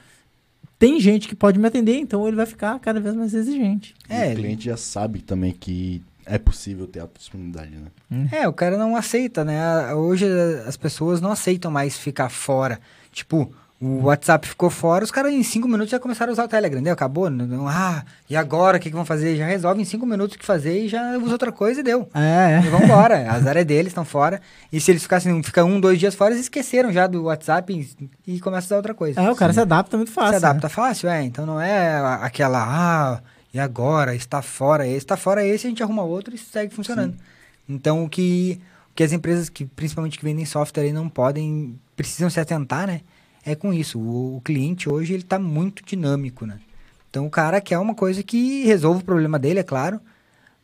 [0.78, 3.94] tem gente que pode me atender, então ele vai ficar cada vez mais exigente.
[4.08, 8.28] É, o cliente já sabe também que é possível ter alta disponibilidade, né?
[8.32, 9.94] É, o cara não aceita, né?
[9.94, 10.26] Hoje
[10.66, 12.78] as pessoas não aceitam mais ficar fora.
[13.12, 13.52] Tipo,
[13.82, 16.82] o WhatsApp ficou fora, os caras em cinco minutos já começaram a usar o Telegram,
[16.82, 16.90] né?
[16.90, 17.30] Acabou.
[17.30, 19.36] Não, ah, e agora o que, que vão fazer?
[19.36, 22.06] Já resolve em cinco minutos o que fazer e já usa outra coisa e deu.
[22.14, 22.62] É, é.
[22.62, 23.32] E vão embora.
[23.32, 24.42] As áreas deles estão fora.
[24.70, 28.34] E se eles ficassem, ficam um, dois dias fora, eles esqueceram já do WhatsApp e,
[28.34, 29.18] e começam a usar outra coisa.
[29.18, 29.60] É, o cara Sim.
[29.60, 30.38] se adapta muito fácil.
[30.38, 30.74] Se adapta né?
[30.74, 31.22] fácil, é.
[31.22, 33.20] Então não é aquela, ah,
[33.52, 34.14] e agora?
[34.14, 37.14] Está fora esse, está fora esse, a gente arruma outro e segue funcionando.
[37.14, 37.20] Sim.
[37.68, 38.60] Então o que,
[38.90, 42.86] o que as empresas, que principalmente que vendem software aí, não podem, precisam se atentar,
[42.86, 43.00] né?
[43.44, 43.98] é com isso.
[43.98, 46.60] O, o cliente hoje ele está muito dinâmico, né?
[47.08, 50.00] Então o cara quer uma coisa que resolva o problema dele, é claro,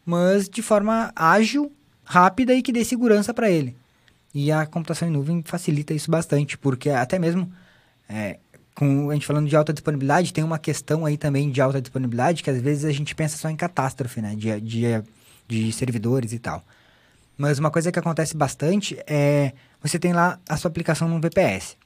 [0.04, 1.72] mas de forma ágil,
[2.04, 3.76] rápida e que dê segurança para ele.
[4.32, 7.50] E a computação em nuvem facilita isso bastante, porque até mesmo
[8.08, 8.38] é,
[8.76, 12.42] com a gente falando de alta disponibilidade, tem uma questão aí também de alta disponibilidade
[12.42, 14.36] que às vezes a gente pensa só em catástrofe, né?
[14.36, 15.02] De, de,
[15.48, 16.62] de servidores e tal.
[17.38, 21.76] Mas uma coisa que acontece bastante é você tem lá a sua aplicação no VPS.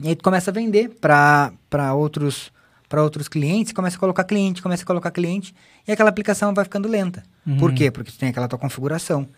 [0.00, 2.50] E aí tu começa a vender para outros
[2.88, 5.52] para outros clientes, começa a colocar cliente, começa a colocar cliente,
[5.88, 7.24] e aquela aplicação vai ficando lenta.
[7.44, 7.56] Uhum.
[7.56, 7.90] Por quê?
[7.90, 9.28] Porque tu tem aquela tua configuração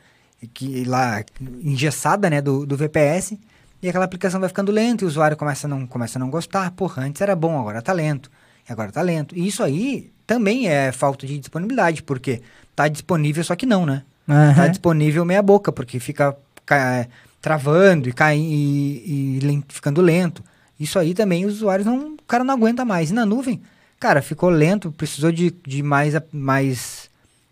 [0.53, 1.25] que lá
[1.63, 3.39] engessada, né, do, do VPS,
[3.83, 6.31] e aquela aplicação vai ficando lenta, e o usuário começa a não, começa a não
[6.31, 6.71] gostar.
[6.73, 8.31] Porra, antes era bom, agora tá lento.
[8.69, 9.37] E agora tá lento.
[9.37, 12.43] E isso aí também é falta de disponibilidade, porque
[12.75, 14.03] tá disponível, só que não, né?
[14.27, 14.55] Uhum.
[14.55, 16.37] Tá disponível meia boca, porque fica
[16.67, 17.07] ca-
[17.41, 20.43] travando e, cai, e, e len- ficando lento.
[20.79, 22.15] Isso aí também os usuários não.
[22.15, 23.11] O cara não aguenta mais.
[23.11, 23.63] E na nuvem,
[23.99, 27.09] cara, ficou lento, precisou de, de mais, mais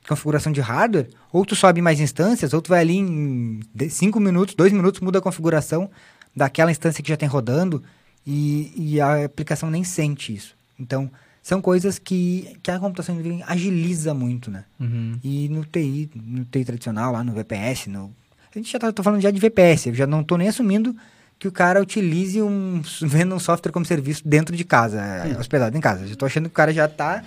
[0.09, 4.55] configuração de hardware, ou tu sobe mais instâncias, ou tu vai ali em 5 minutos,
[4.55, 5.91] 2 minutos, muda a configuração
[6.37, 7.83] daquela instância que já tem rodando
[8.27, 10.55] e, e a aplicação nem sente isso.
[10.79, 11.11] Então,
[11.43, 14.65] são coisas que, que a computação agiliza muito, né?
[14.79, 15.19] Uhum.
[15.23, 18.13] E no TI, no TI tradicional, lá no VPS, no...
[18.55, 20.95] a gente já tá tô falando já de VPS, eu já não tô nem assumindo
[21.39, 25.77] que o cara utilize um, venda um software como serviço dentro de casa, é, hospedado
[25.77, 26.03] em casa.
[26.03, 27.23] Eu já tô achando que o cara já tá,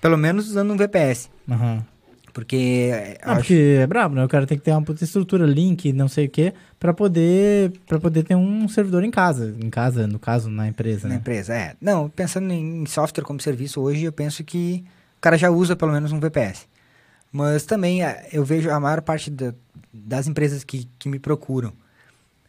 [0.00, 1.28] pelo menos, usando um VPS.
[1.48, 1.84] Aham.
[2.38, 2.90] Porque...
[2.92, 4.24] é, eu Não, acho- porque é brabo, né?
[4.24, 7.72] O cara tem que ter uma puta estrutura, link, não sei o quê, pra poder,
[7.84, 9.56] pra poder ter um servidor em casa.
[9.60, 11.20] Em casa, no caso, na empresa, Na né?
[11.20, 11.74] empresa, é.
[11.80, 14.84] Não, pensando em software como serviço hoje, eu penso que
[15.16, 16.66] o cara já usa pelo menos um VPS.
[17.32, 19.52] Mas também é, eu vejo a maior parte da-
[19.92, 21.72] das empresas que, que me procuram.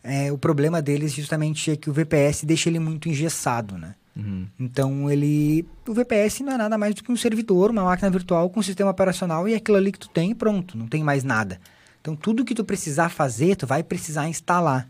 [0.03, 3.95] é, o problema deles justamente é que o VPS deixa ele muito engessado, né?
[4.19, 4.47] Uhum.
[4.59, 5.65] Então ele.
[5.87, 8.63] O VPS não é nada mais do que um servidor, uma máquina virtual com um
[8.63, 11.59] sistema operacional e aquilo ali que tu tem, pronto, não tem mais nada.
[12.01, 14.89] Então tudo que tu precisar fazer, tu vai precisar instalar.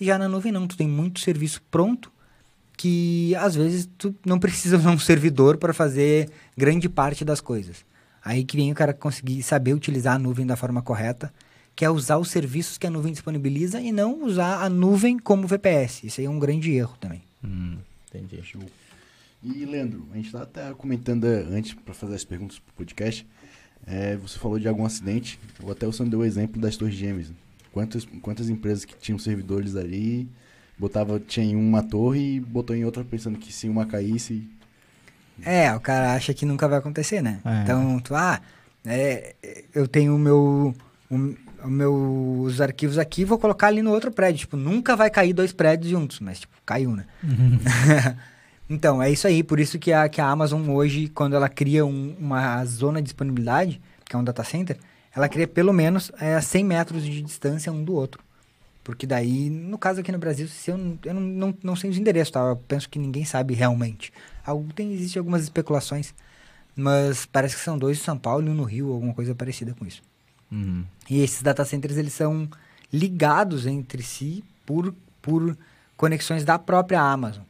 [0.00, 2.10] E já na nuvem não, tu tem muito serviço pronto
[2.76, 7.84] que às vezes tu não precisa usar um servidor para fazer grande parte das coisas.
[8.24, 11.32] Aí que vem o cara conseguir saber utilizar a nuvem da forma correta,
[11.76, 15.46] que é usar os serviços que a nuvem disponibiliza e não usar a nuvem como
[15.46, 16.04] VPS.
[16.04, 17.22] Isso aí é um grande erro também.
[17.44, 17.76] Hum,
[18.14, 18.42] entendi.
[18.42, 18.62] Show.
[19.42, 23.26] E, Leandro, a gente tá até comentando eh, antes para fazer as perguntas pro podcast.
[23.86, 27.32] eh, você falou de algum acidente, ou até você deu o exemplo das torres gêmeas.
[27.72, 30.28] Quantas, quantas empresas que tinham servidores ali,
[30.78, 34.46] botava, tinha em uma torre e botou em outra pensando que se uma caísse.
[35.42, 37.40] É, o cara acha que nunca vai acontecer, né?
[37.44, 37.62] É.
[37.62, 38.40] Então, tu, ah,
[38.84, 39.34] é,
[39.74, 40.74] eu tenho o meu,
[41.10, 44.40] o, o meu- os arquivos aqui, vou colocar ali no outro prédio.
[44.40, 47.04] Tipo, nunca vai cair dois prédios juntos, mas, tipo, caiu, né?
[48.68, 49.42] então, é isso aí.
[49.42, 53.04] Por isso que a, que a Amazon hoje, quando ela cria um- uma zona de
[53.04, 54.76] disponibilidade, que é um data center,
[55.14, 58.22] ela cria pelo menos é, a 100 metros de distância um do outro.
[58.82, 61.90] Porque daí, no caso aqui no Brasil, se eu, não- eu não, não, não sei
[61.90, 62.40] os endereços, tá?
[62.40, 64.12] Eu penso que ninguém sabe realmente.
[64.44, 66.14] Algo, tem, existe algumas especulações,
[66.74, 69.74] mas parece que são dois em São Paulo e um no Rio, alguma coisa parecida
[69.78, 70.02] com isso.
[70.50, 70.84] Uhum.
[71.08, 72.48] E esses data centers, eles são
[72.92, 75.56] ligados entre si por, por
[75.96, 77.42] conexões da própria Amazon.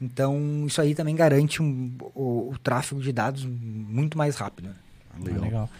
[0.00, 4.68] Então, isso aí também garante um- o, o tráfego de dados muito mais rápido.
[4.68, 4.74] né?
[5.14, 5.42] Ah, legal.
[5.44, 5.70] Legal.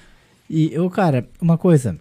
[0.48, 1.98] E, eu, cara, uma coisa.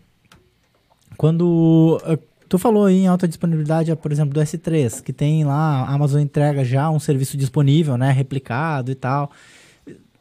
[1.18, 2.02] Quando.
[2.06, 2.18] eh,
[2.50, 6.20] Tu falou aí em alta disponibilidade, por exemplo, do S3, que tem lá, a Amazon
[6.20, 8.12] entrega já um serviço disponível, né?
[8.12, 9.30] Replicado e tal.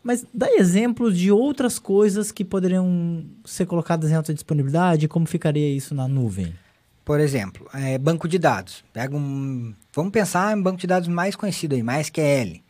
[0.08, 5.68] Mas dá exemplos de outras coisas que poderiam ser colocadas em alta disponibilidade, como ficaria
[5.76, 6.54] isso na nuvem?
[7.04, 8.82] Por exemplo, é, banco de dados.
[8.90, 12.62] Pega um, vamos pensar em banco de dados mais conhecido aí, MySQL.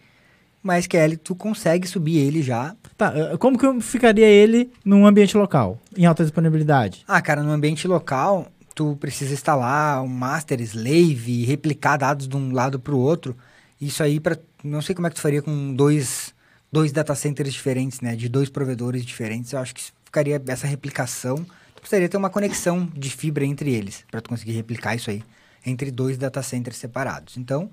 [0.64, 2.74] MySQL, tu consegue subir ele já.
[2.96, 7.04] Tá, eh, como que eu ficaria ele num ambiente local, em alta disponibilidade?
[7.06, 12.52] Ah, cara, no ambiente local, tu precisa instalar um master, slave, replicar dados de um
[12.52, 13.36] lado para o outro.
[13.80, 16.34] Isso aí, pra, não sei como é que tu faria com dois,
[16.70, 18.14] dois data centers diferentes, né?
[18.16, 19.52] De dois provedores diferentes.
[19.52, 21.36] Eu acho que ficaria essa replicação.
[21.74, 25.22] Tu precisaria ter uma conexão de fibra entre eles, para tu conseguir replicar isso aí
[25.64, 27.36] entre dois data centers separados.
[27.36, 27.70] Então,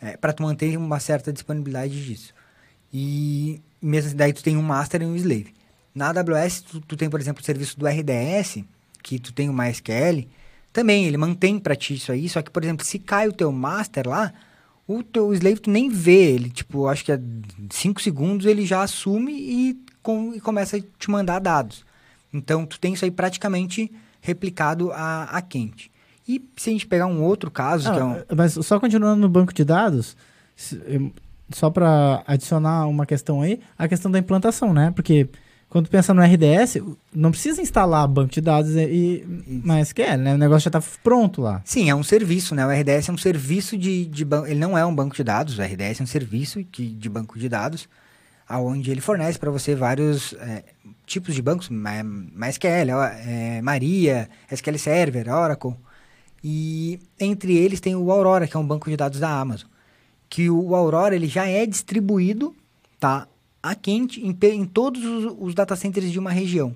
[0.00, 2.34] é, para tu manter uma certa disponibilidade disso.
[2.92, 5.54] E mesmo assim, daí tu tem um master e um slave.
[5.94, 8.64] Na AWS, tu, tu tem, por exemplo, o serviço do RDS,
[9.02, 10.28] que tu tem o MySQL,
[10.72, 13.50] também ele mantém para ti isso aí, só que, por exemplo, se cai o teu
[13.50, 14.32] master lá,
[14.86, 17.20] o teu slave tu nem vê, ele, tipo, acho que é
[17.70, 21.84] 5 segundos ele já assume e, com, e começa a te mandar dados.
[22.32, 25.90] Então, tu tem isso aí praticamente replicado a, a quente.
[26.28, 28.12] E se a gente pegar um outro caso, que é um...
[28.12, 30.16] Ah, Mas só continuando no banco de dados,
[31.50, 34.90] só para adicionar uma questão aí, a questão da implantação, né?
[34.90, 35.28] Porque
[35.76, 36.78] quando pensa no RDS,
[37.14, 40.34] não precisa instalar banco de dados e, e MySQL, né?
[40.34, 41.60] O negócio já está pronto lá.
[41.66, 42.64] Sim, é um serviço, né?
[42.66, 44.46] O RDS é um serviço de, de banco.
[44.46, 47.38] Ele não é um banco de dados, o RDS é um serviço de, de banco
[47.38, 47.90] de dados,
[48.48, 50.64] aonde ele fornece para você vários é,
[51.04, 55.74] tipos de bancos, MySQL, é, Maria, SQL Server, Oracle.
[56.42, 59.68] E entre eles tem o Aurora, que é um banco de dados da Amazon.
[60.26, 62.56] Que o Aurora ele já é distribuído,
[62.98, 63.28] tá?
[63.66, 66.74] A quente em, em todos os, os data centers de uma região.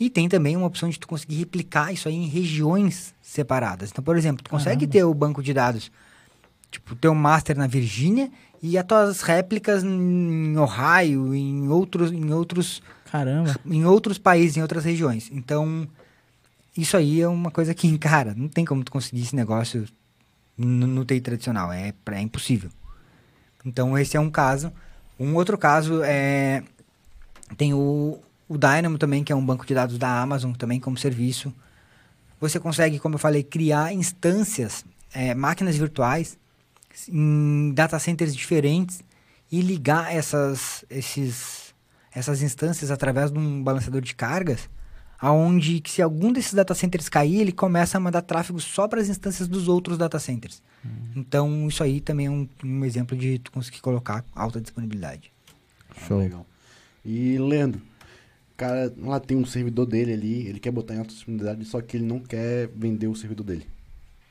[0.00, 3.90] E tem também uma opção de tu conseguir replicar isso aí em regiões separadas.
[3.90, 4.92] Então, por exemplo, tu consegue Caramba.
[4.92, 5.90] ter o banco de dados,
[6.70, 8.30] tipo, ter um master na Virgínia
[8.62, 13.56] e as tuas réplicas em Ohio, em outros, em outros, Caramba.
[13.66, 15.30] em outros países, em outras regiões.
[15.32, 15.88] Então,
[16.76, 19.84] isso aí é uma coisa que, cara, não tem como tu conseguir esse negócio
[20.56, 21.72] no, no TI tradicional.
[21.72, 22.70] É, é impossível.
[23.64, 24.72] Então, esse é um caso.
[25.18, 26.62] Um outro caso é.
[27.56, 30.96] Tem o, o Dynamo também, que é um banco de dados da Amazon, também como
[30.96, 31.52] serviço.
[32.40, 36.38] Você consegue, como eu falei, criar instâncias, é, máquinas virtuais,
[37.08, 39.02] em data centers diferentes
[39.50, 41.74] e ligar essas, esses,
[42.12, 44.68] essas instâncias através de um balanceador de cargas,
[45.18, 49.00] aonde que se algum desses data centers cair, ele começa a mandar tráfego só para
[49.00, 50.62] as instâncias dos outros data centers.
[50.84, 50.90] Uhum.
[51.16, 55.32] Então, isso aí também é um, um, exemplo de tu conseguir colocar alta disponibilidade.
[56.06, 56.18] Show.
[56.18, 56.46] Ah, legal.
[57.04, 57.80] E, Leandro,
[58.58, 61.96] cara lá tem um servidor dele ali, ele quer botar em alta disponibilidade, só que
[61.96, 63.66] ele não quer vender o servidor dele.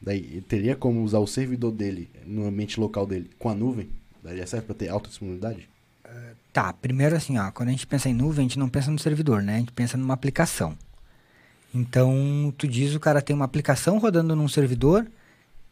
[0.01, 3.89] Daí, teria como usar o servidor dele no ambiente local dele com a nuvem?
[4.21, 5.67] Daria certo para ter alta disponibilidade?
[6.05, 8.89] Uh, tá, primeiro assim, ó, quando a gente pensa em nuvem, a gente não pensa
[8.89, 9.57] no servidor, né?
[9.57, 10.75] A gente pensa numa aplicação.
[11.71, 15.05] Então, tu diz o cara tem uma aplicação rodando num servidor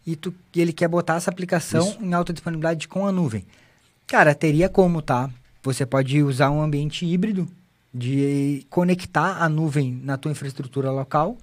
[0.05, 2.03] e, tu, e ele quer botar essa aplicação Isso.
[2.03, 3.47] em alta disponibilidade com a nuvem.
[4.05, 5.27] Cara, teria como, tá?
[5.63, 7.47] Você pode usar um ambiente híbrido
[7.91, 11.35] de conectar a nuvem na tua infraestrutura local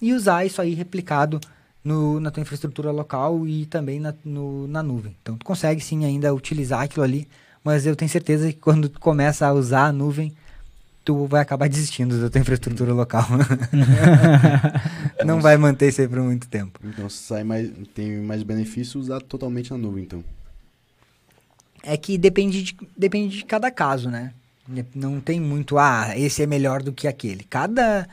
[0.00, 1.40] e usar isso aí replicado
[1.82, 5.16] no, na tua infraestrutura local e também na, no, na nuvem.
[5.20, 7.26] Então, tu consegue sim ainda utilizar aquilo ali,
[7.64, 10.34] mas eu tenho certeza que quando tu começa a usar a nuvem,
[11.02, 13.26] tu vai acabar desistindo da tua infraestrutura local.
[15.24, 16.78] Não vai manter isso aí por muito tempo.
[16.84, 20.22] Então, sai mais, tem mais benefício usar totalmente na nuvem, então.
[21.82, 24.32] É que depende de, depende de cada caso, né?
[24.94, 27.44] Não tem muito, ah, esse é melhor do que aquele.
[27.44, 28.06] Cada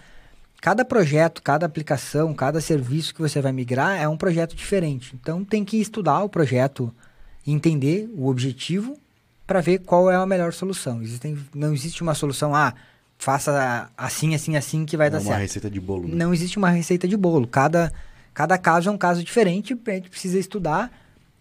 [0.60, 5.16] cada projeto, cada aplicação, cada serviço que você vai migrar é um projeto diferente.
[5.20, 6.94] Então tem que estudar o projeto,
[7.48, 8.96] entender o objetivo
[9.46, 11.02] para ver qual é a melhor solução.
[11.02, 12.74] Existem, não existe uma solução, ah,
[13.18, 15.36] faça assim, assim, assim que vai não dar é certo.
[15.36, 16.08] uma receita de bolo.
[16.08, 16.16] Né?
[16.16, 17.48] Não existe uma receita de bolo.
[17.48, 17.92] Cada,
[18.34, 20.92] cada caso é um caso diferente, a gente precisa estudar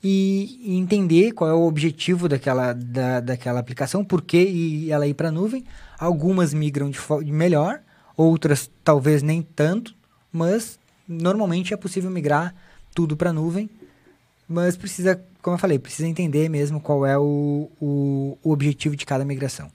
[0.02, 5.14] e, e entender qual é o objetivo daquela, da, daquela aplicação, por que ela ir
[5.14, 5.64] para a nuvem.
[5.98, 7.80] Algumas migram de, de melhor,
[8.16, 9.94] outras talvez nem tanto,
[10.32, 12.54] mas normalmente é possível migrar
[12.94, 13.68] tudo para a nuvem,
[14.48, 19.06] mas precisa, como eu falei, precisa entender mesmo qual é o, o, o objetivo de
[19.06, 19.70] cada migração.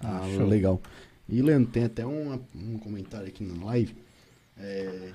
[0.00, 0.46] Ah, Show.
[0.46, 0.80] legal.
[1.28, 3.94] E Leandro, tem até um, um comentário aqui na live.
[4.58, 5.10] É,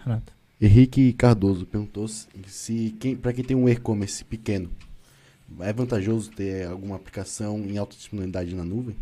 [0.60, 2.08] Henrique Cardoso perguntou
[2.48, 4.70] se quem, para quem tem um e-commerce pequeno,
[5.60, 8.96] é vantajoso ter alguma aplicação em alta disponibilidade na nuvem?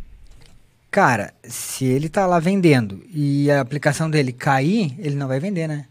[0.89, 5.67] Cara, se ele tá lá vendendo e a aplicação dele cair, ele não vai vender,
[5.67, 5.85] né?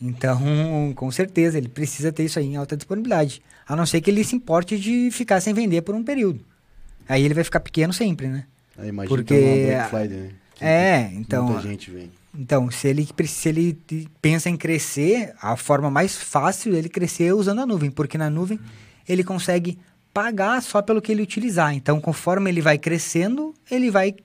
[0.00, 3.42] Então, com certeza, ele precisa ter isso aí em alta disponibilidade.
[3.70, 6.40] A não ser que ele se importe de ficar sem vender por um período.
[7.08, 8.44] Aí ele vai ficar pequeno sempre, né?
[8.82, 9.32] Imagina Porque...
[9.32, 10.30] que é Black Friday, né?
[10.56, 11.44] Que é, então...
[11.44, 12.10] Muita gente vem.
[12.36, 13.78] Então, se ele, se ele
[14.20, 17.92] pensa em crescer, a forma mais fácil dele crescer é usando a nuvem.
[17.92, 18.58] Porque na nuvem
[19.08, 19.78] ele consegue
[20.12, 21.72] pagar só pelo que ele utilizar.
[21.72, 24.16] Então, conforme ele vai crescendo, ele vai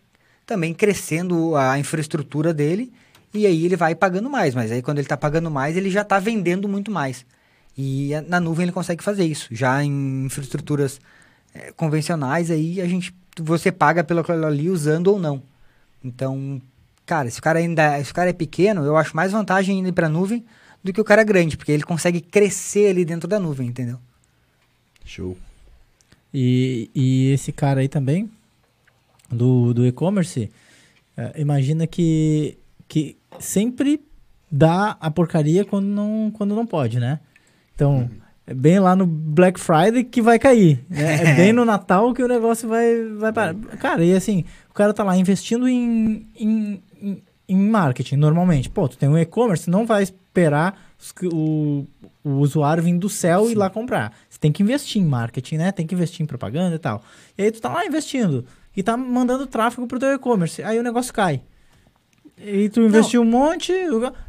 [0.43, 2.91] também crescendo a infraestrutura dele
[3.31, 4.55] e aí ele vai pagando mais.
[4.55, 7.23] Mas aí quando ele está pagando mais, ele já está vendendo muito mais.
[7.77, 9.47] E na nuvem ele consegue fazer isso.
[9.51, 10.99] Já em infraestruturas
[11.53, 15.43] é, convencionais, aí a gente você paga pelo ali usando ou não.
[16.03, 16.61] Então,
[17.05, 19.91] cara, se o cara ainda se o cara é pequeno, eu acho mais vantagem ir
[19.91, 20.45] para a nuvem
[20.83, 23.99] do que o cara grande, porque ele consegue crescer ali dentro da nuvem, entendeu?
[25.03, 25.37] Show.
[26.33, 28.29] E, e esse cara aí também,
[29.29, 30.51] do, do e-commerce,
[31.17, 32.57] é, imagina que,
[32.87, 34.01] que sempre
[34.51, 37.19] dá a porcaria quando não, quando não pode, né?
[37.75, 38.09] Então,
[38.47, 40.83] é bem lá no Black Friday que vai cair.
[40.89, 41.21] Né?
[41.21, 43.55] É bem no Natal que o negócio vai, vai parar.
[43.79, 48.69] Cara, e assim, o cara tá lá investindo em, em, em, em marketing, normalmente.
[48.69, 50.79] Pô, tu tem um e-commerce, não vai esperar
[51.31, 51.85] o,
[52.23, 53.49] o usuário vir do céu Sim.
[53.49, 54.13] e ir lá comprar.
[54.29, 55.71] Você tem que investir em marketing, né?
[55.71, 57.03] Tem que investir em propaganda e tal.
[57.37, 60.61] E aí tu tá lá investindo e tá mandando tráfego pro teu e-commerce.
[60.63, 61.41] Aí o negócio cai.
[62.37, 63.29] E tu investiu não.
[63.29, 63.71] um monte.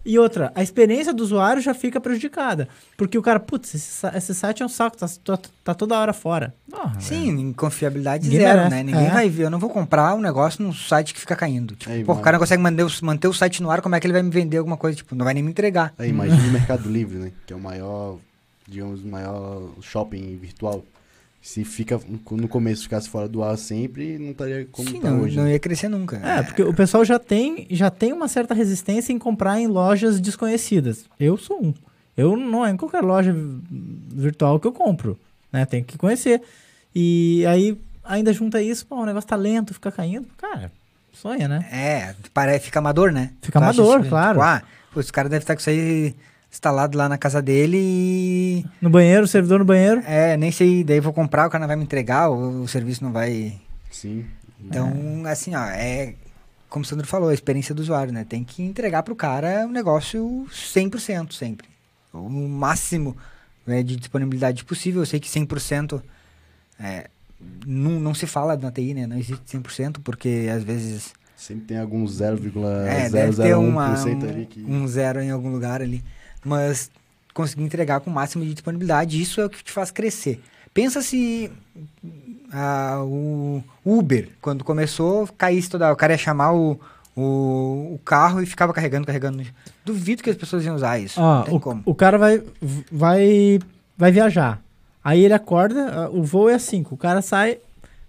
[0.04, 2.68] E outra, a experiência do usuário já fica prejudicada.
[2.96, 6.12] Porque o cara, putz, esse, esse site é um saco, tá, tá, tá toda hora
[6.12, 6.54] fora.
[6.72, 8.76] Oh, Sim, confiabilidade Ninguém zero, merece.
[8.76, 8.82] né?
[8.84, 9.10] Ninguém é.
[9.10, 9.44] vai ver.
[9.44, 11.74] Eu não vou comprar um negócio num site que fica caindo.
[11.74, 13.96] Tipo, Aí, pô, o cara não consegue manter o, manter o site no ar, como
[13.96, 14.96] é que ele vai me vender alguma coisa?
[14.96, 15.92] Tipo, não vai nem me entregar.
[15.98, 17.32] Aí, imagina o Mercado Livre, né?
[17.44, 18.18] Que é o maior,
[18.68, 20.84] digamos, o maior shopping virtual.
[21.40, 25.22] Se fica no começo ficasse fora do ar sempre, não estaria como Sim, tá não,
[25.22, 25.36] hoje.
[25.36, 26.16] Não ia crescer nunca.
[26.16, 30.20] É, porque o pessoal já tem, já tem uma certa resistência em comprar em lojas
[30.20, 31.04] desconhecidas.
[31.20, 31.74] Eu sou um.
[32.16, 33.34] Eu não é em qualquer loja
[34.12, 35.18] virtual que eu compro,
[35.52, 35.64] né?
[35.66, 36.42] Tem que conhecer.
[36.94, 40.26] E aí ainda junta isso, pô, o negócio tá lento, fica caindo.
[40.38, 40.72] Cara,
[41.12, 41.66] sonha, né?
[41.70, 43.32] É, parece, fica amador, né?
[43.42, 44.38] Fica tu amador, claro.
[44.38, 44.62] Tipo, ah,
[44.94, 46.14] os caras devem estar com isso aí
[46.56, 48.64] instalado lá na casa dele e.
[48.80, 50.02] No banheiro, o servidor no banheiro.
[50.06, 52.68] É, nem sei, daí eu vou comprar, o cara não vai me entregar, o, o
[52.68, 53.58] serviço não vai.
[53.90, 54.24] Sim.
[54.60, 56.14] Então, assim, ó, é.
[56.68, 58.26] Como o Sandro falou, a experiência do usuário, né?
[58.28, 61.68] Tem que entregar pro cara um negócio 100% sempre.
[62.12, 63.16] O máximo
[63.64, 65.02] né, de disponibilidade possível.
[65.02, 66.02] Eu sei que 100%
[66.80, 67.08] é,
[67.64, 69.06] não, não se fala na TI, né?
[69.06, 74.46] Não existe 100%, porque às vezes Sempre tem algum é, deve ter 0,001% uma, ali
[74.46, 74.62] que.
[74.62, 76.02] um, um zero em algum lugar ali.
[76.46, 76.90] Mas
[77.34, 80.40] conseguir entregar com o máximo de disponibilidade, isso é o que te faz crescer.
[80.72, 81.50] Pensa se
[82.52, 85.92] ah, o Uber, quando começou, caísse toda.
[85.92, 86.80] O cara ia chamar o,
[87.16, 89.44] o, o carro e ficava carregando, carregando.
[89.84, 91.20] Duvido que as pessoas iam usar isso.
[91.44, 91.82] Tem o, como.
[91.84, 92.42] o cara vai,
[92.92, 93.58] vai,
[93.96, 94.60] vai viajar.
[95.02, 96.94] Aí ele acorda, ah, o voo é às 5.
[96.94, 97.58] O cara sai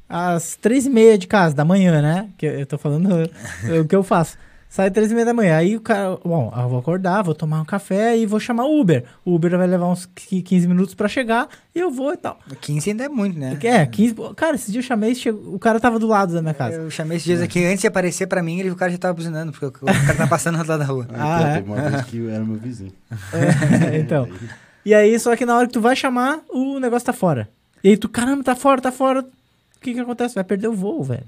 [0.07, 2.29] às três e meia de casa, da manhã, né?
[2.37, 3.09] Que eu tô falando
[3.81, 4.37] o que eu faço.
[4.69, 5.55] Sai três e meia da manhã.
[5.57, 8.79] Aí o cara, bom, eu vou acordar, vou tomar um café e vou chamar o
[8.79, 9.05] Uber.
[9.23, 12.37] O Uber vai levar uns qui- 15 minutos pra chegar e eu vou e tal.
[12.61, 13.57] 15 ainda é muito, né?
[13.63, 14.15] É, 15.
[14.35, 16.75] Cara, esse dia eu chamei, chegou- o cara tava do lado da minha casa.
[16.77, 19.13] Eu chamei esses dias aqui, antes de aparecer pra mim, ele, o cara já tava
[19.13, 21.07] buzinando, porque o, cara tá passando do lado da rua.
[21.13, 21.53] Ah, Ah, é?
[21.55, 22.91] Teve uma vez que era meu vizinho.
[23.91, 24.27] É, então.
[24.85, 27.49] E aí, só que na hora que tu vai chamar, o negócio tá fora.
[27.83, 29.21] E aí tu, caramba, tá fora, tá fora.
[29.21, 30.35] O que que acontece?
[30.35, 31.23] Vai perder o voo, velho.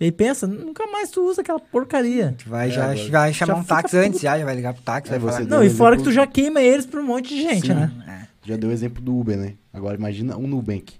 [0.00, 0.02] É.
[0.02, 2.34] E aí pensa, nunca mais tu usa aquela porcaria.
[2.36, 4.08] Tu vai, É, já, agora- vai chamar já um táxi puto.
[4.08, 5.56] antes, já, já vai ligar pro táxi, É, vai você falar.
[5.56, 7.74] Não, e fora que tu já queima eles pra um monte de gente, Sim.
[7.74, 8.26] né?
[8.44, 9.54] Já deu o exemplo do Uber, né?
[9.72, 10.94] Agora imagina um Nubank.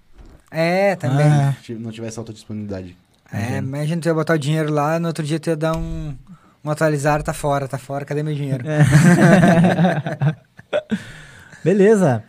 [0.50, 1.26] É, é também.
[1.26, 2.96] Ah, Se não tivesse alta disponibilidade.
[3.32, 6.14] É, imagina tu ia botar o dinheiro lá, no outro dia tu ia dar um,
[6.64, 8.64] um atualizar, tá fora, tá fora, cadê meu dinheiro?
[11.64, 12.22] Beleza.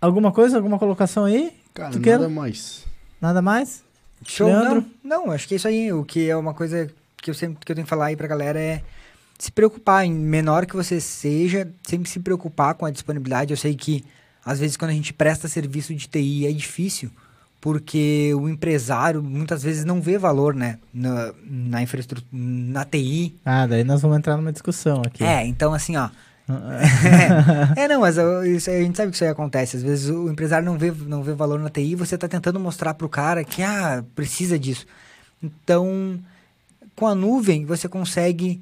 [0.00, 1.52] Alguma coisa, alguma colocação aí?
[1.74, 2.28] Cara, Tu nada quer?
[2.28, 2.84] mais.
[3.20, 3.82] Nada mais?
[4.26, 4.84] Show, Leandro?
[5.02, 7.58] não, não, acho que é isso aí, o que é uma coisa que eu sempre
[7.64, 8.82] que eu tenho que falar aí pra galera é
[9.38, 13.74] se preocupar, em menor que você seja, sempre se preocupar com a disponibilidade, eu sei
[13.76, 14.04] que
[14.44, 17.10] às vezes quando a gente presta serviço de TI é difícil,
[17.60, 23.66] porque o empresário muitas vezes não vê valor, né, na, na infraestrutura, na TI, Ah,
[23.66, 25.22] daí nós vamos entrar numa discussão aqui.
[25.22, 26.08] É, então assim, ó.
[27.76, 29.76] É, não, mas ó, isso, a gente sabe que isso aí acontece.
[29.76, 32.58] Às vezes o empresário não vê, não vê valor na TI e você tá tentando
[32.58, 34.86] mostrar pro cara que, ah, precisa disso.
[35.42, 36.18] Então,
[36.96, 38.60] com a nuvem, você consegue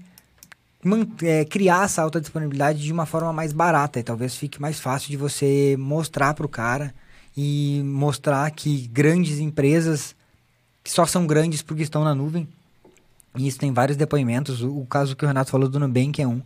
[1.22, 4.00] é, criar essa alta disponibilidade de uma forma mais barata.
[4.00, 6.94] E talvez fique mais fácil de você mostrar pro cara
[7.36, 10.14] e mostrar que grandes empresas
[10.82, 12.48] que só são grandes porque estão na nuvem.
[13.36, 14.62] E isso tem vários depoimentos.
[14.62, 16.40] O, o caso que o Renato falou do Nubank é um.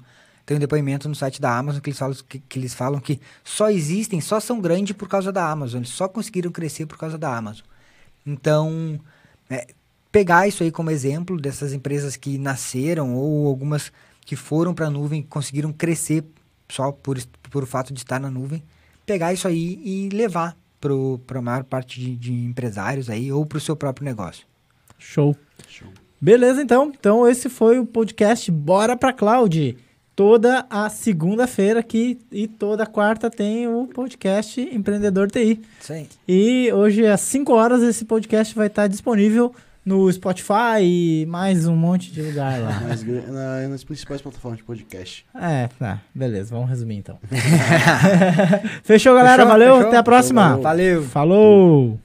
[0.51, 3.21] Tem um depoimento no site da Amazon que eles falam que, que eles falam que
[3.45, 5.79] só existem, só são grandes por causa da Amazon.
[5.79, 7.65] Eles só conseguiram crescer por causa da Amazon.
[8.27, 8.99] Então,
[9.49, 9.69] é,
[10.11, 14.91] pegar isso aí como exemplo dessas empresas que nasceram ou algumas que foram para a
[14.91, 16.25] nuvem, conseguiram crescer
[16.69, 17.17] só por,
[17.49, 18.61] por o fato de estar na nuvem,
[19.07, 23.59] pegar isso aí e levar para a maior parte de, de empresários aí ou para
[23.59, 24.45] o seu próprio negócio.
[24.99, 25.37] Show.
[25.69, 25.93] Show.
[26.21, 26.93] Beleza, então.
[26.93, 29.79] Então, esse foi o podcast Bora pra Cloud.
[30.21, 35.63] Toda a segunda-feira aqui e toda quarta tem o podcast Empreendedor TI.
[35.89, 36.07] Aí.
[36.29, 39.51] E hoje, às 5 horas, esse podcast vai estar disponível
[39.83, 42.81] no Spotify e mais um monte de lugar lá.
[42.87, 45.25] Nas, na- nas principais plataformas de podcast.
[45.35, 46.03] É, tá.
[46.15, 47.19] Beleza, vamos resumir então.
[48.85, 49.37] Fechou, galera.
[49.45, 49.53] Fechou?
[49.53, 49.89] Valeu, Fechou?
[49.89, 50.59] até a próxima.
[50.59, 51.03] Valeu.
[51.03, 51.99] Falou.